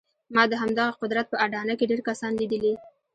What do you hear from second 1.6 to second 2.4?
کې ډېر کسان